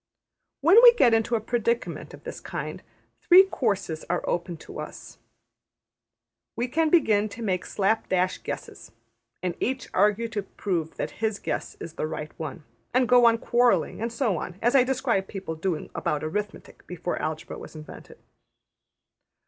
When 0.61 0.79
we 0.81 0.95
get 0.95 1.13
into 1.13 1.35
a 1.35 1.39
predicament 1.39 2.11
of 2.15 2.23
this 2.23 2.39
kind, 2.39 2.81
three 3.21 3.43
courses 3.45 4.03
are 4.09 4.27
open 4.27 4.57
to 4.57 4.79
us. 4.79 5.19
We 6.55 6.67
can 6.67 6.89
begin 6.89 7.29
to 7.29 7.43
make 7.43 7.67
slap 7.67 8.09
dash 8.09 8.39
guesses, 8.39 8.91
and 9.43 9.53
each 9.59 9.89
argue 9.93 10.27
to 10.29 10.41
prove 10.41 10.95
that 10.95 11.11
his 11.21 11.37
guess 11.37 11.77
is 11.79 11.93
the 11.93 12.07
right 12.07 12.31
one; 12.39 12.63
and 12.95 13.07
go 13.07 13.25
on 13.27 13.37
quarrelling; 13.37 14.01
and 14.01 14.11
so 14.11 14.37
on; 14.39 14.57
as 14.59 14.75
I 14.75 14.83
described 14.83 15.27
people 15.27 15.53
doing 15.53 15.91
about 15.93 16.23
arithmetic 16.23 16.87
before 16.87 17.21
Algebra 17.21 17.59
was 17.59 17.75
invented. 17.75 18.17